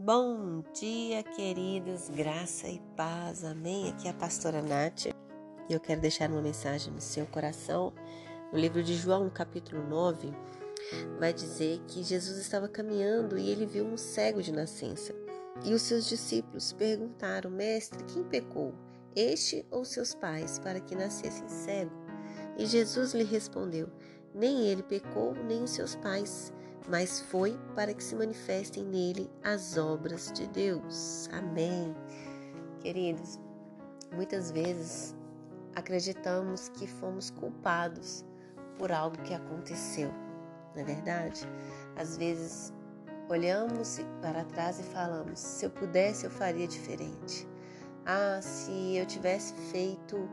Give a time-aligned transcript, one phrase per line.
[0.00, 3.88] Bom dia, queridos, graça e paz, amém?
[3.88, 7.92] Aqui é a pastora Nath e eu quero deixar uma mensagem no seu coração.
[8.52, 10.32] No livro de João, no capítulo 9,
[11.18, 15.12] vai dizer que Jesus estava caminhando e ele viu um cego de nascença.
[15.64, 18.72] E os seus discípulos perguntaram: Mestre, quem pecou,
[19.16, 21.90] este ou seus pais, para que nascessem cego?
[22.56, 23.88] E Jesus lhe respondeu:
[24.32, 26.52] Nem ele pecou, nem os seus pais
[26.88, 31.28] mas foi para que se manifestem nele as obras de Deus.
[31.32, 31.94] Amém.
[32.80, 33.38] Queridos,
[34.12, 35.14] muitas vezes
[35.74, 38.24] acreditamos que fomos culpados
[38.78, 40.10] por algo que aconteceu,
[40.74, 41.46] não é verdade?
[41.96, 42.72] Às vezes
[43.28, 47.46] olhamos para trás e falamos: se eu pudesse, eu faria diferente.
[48.06, 50.28] Ah, se eu tivesse feito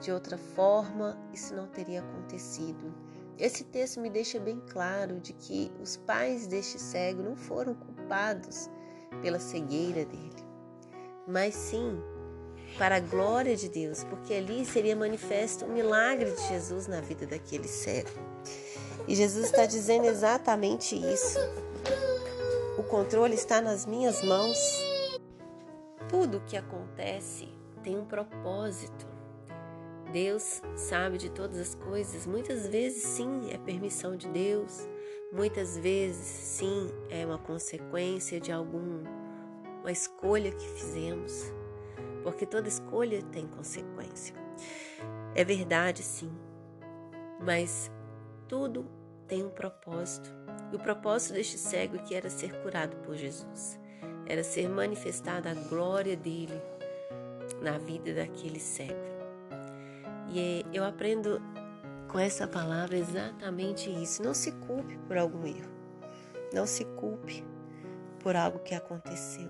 [0.00, 3.05] de outra forma, isso não teria acontecido.
[3.38, 8.70] Esse texto me deixa bem claro de que os pais deste cego não foram culpados
[9.20, 10.44] pela cegueira dele,
[11.28, 12.00] mas sim
[12.78, 17.26] para a glória de Deus, porque ali seria manifesto o milagre de Jesus na vida
[17.26, 18.10] daquele cego.
[19.08, 21.38] E Jesus está dizendo exatamente isso.
[22.78, 24.58] O controle está nas minhas mãos.
[26.08, 27.48] Tudo o que acontece
[27.82, 29.15] tem um propósito.
[30.16, 32.26] Deus sabe de todas as coisas.
[32.26, 34.88] Muitas vezes, sim, é permissão de Deus.
[35.30, 39.02] Muitas vezes, sim, é uma consequência de alguma
[39.88, 41.52] escolha que fizemos.
[42.22, 44.34] Porque toda escolha tem consequência.
[45.34, 46.32] É verdade, sim.
[47.38, 47.92] Mas
[48.48, 48.88] tudo
[49.28, 50.34] tem um propósito.
[50.72, 53.78] E o propósito deste cego que era ser curado por Jesus.
[54.24, 56.58] Era ser manifestada a glória dele
[57.60, 59.15] na vida daquele cego.
[60.38, 61.40] E eu aprendo
[62.08, 64.22] com essa palavra exatamente isso.
[64.22, 65.70] Não se culpe por algum erro.
[66.52, 67.42] Não se culpe
[68.20, 69.48] por algo que aconteceu.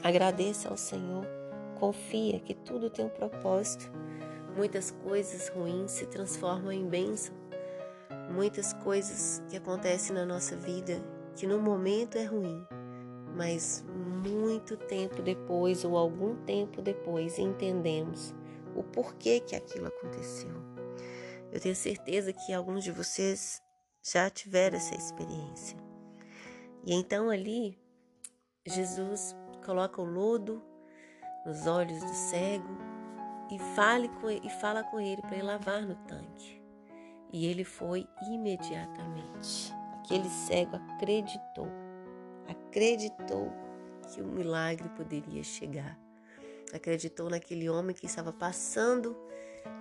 [0.00, 1.26] Agradeça ao Senhor.
[1.80, 3.90] Confia que tudo tem um propósito.
[4.56, 7.34] Muitas coisas ruins se transformam em bênção.
[8.30, 11.02] Muitas coisas que acontecem na nossa vida
[11.34, 12.64] que no momento é ruim,
[13.36, 13.84] mas
[14.24, 18.32] muito tempo depois ou algum tempo depois entendemos
[18.78, 20.52] o porquê que aquilo aconteceu.
[21.50, 23.62] Eu tenho certeza que alguns de vocês
[24.02, 25.78] já tiveram essa experiência.
[26.84, 27.78] E então ali,
[28.66, 29.34] Jesus
[29.64, 30.62] coloca o lodo
[31.44, 32.76] nos olhos do cego
[33.50, 36.62] e, fale com, e fala com ele para ele lavar no tanque.
[37.32, 39.72] E ele foi imediatamente.
[39.98, 41.68] Aquele cego acreditou,
[42.48, 43.52] acreditou
[44.08, 45.98] que o milagre poderia chegar
[46.72, 49.16] acreditou naquele homem que estava passando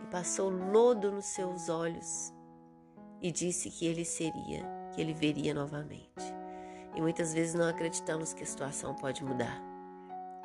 [0.03, 2.34] e passou lodo nos seus olhos
[3.22, 6.34] e disse que ele seria, que ele veria novamente.
[6.96, 9.62] E muitas vezes não acreditamos que a situação pode mudar.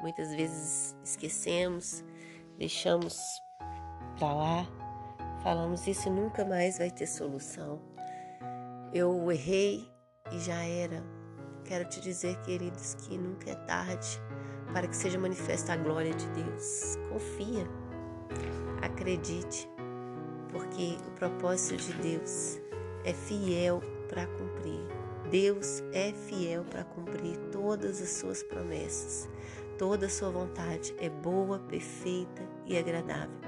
[0.00, 2.04] Muitas vezes esquecemos,
[2.58, 3.18] deixamos
[4.18, 4.66] para lá,
[5.42, 7.80] falamos isso nunca mais vai ter solução.
[8.92, 9.88] Eu errei
[10.30, 11.02] e já era.
[11.64, 14.20] Quero te dizer, queridos, que nunca é tarde
[14.72, 16.98] para que seja manifesta a glória de Deus.
[17.08, 17.66] Confia,
[18.80, 19.68] acredite,
[20.50, 22.58] porque o propósito de Deus
[23.04, 24.80] é fiel para cumprir.
[25.30, 29.28] Deus é fiel para cumprir todas as suas promessas.
[29.78, 33.40] Toda a sua vontade é boa, perfeita e agradável.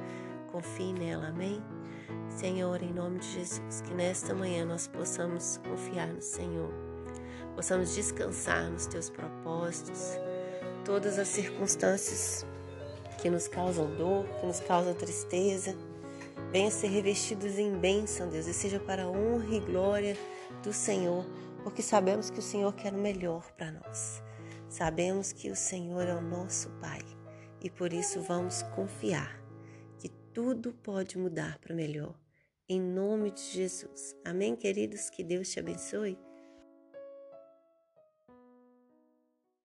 [0.51, 1.63] Confie nela, amém?
[2.29, 6.73] Senhor, em nome de Jesus, que nesta manhã nós possamos confiar no Senhor,
[7.55, 10.19] possamos descansar nos teus propósitos
[10.85, 12.45] todas as circunstâncias
[13.21, 15.75] que nos causam dor, que nos causam tristeza,
[16.53, 20.17] venham ser revestidos em bênção, Deus, e seja para a honra e glória
[20.63, 21.25] do Senhor,
[21.63, 24.23] porque sabemos que o Senhor quer o melhor para nós.
[24.69, 27.01] Sabemos que o Senhor é o nosso Pai
[27.63, 29.41] e por isso vamos confiar
[29.99, 32.15] que tudo pode mudar para melhor.
[32.69, 34.15] Em nome de Jesus.
[34.25, 35.09] Amém, queridos?
[35.09, 36.19] Que Deus te abençoe.